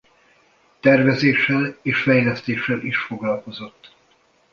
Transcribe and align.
Tervezéssel 0.79 1.77
és 1.81 2.01
fejlesztéssel 2.01 2.79
is 2.79 2.97
foglalkozott. 2.97 3.95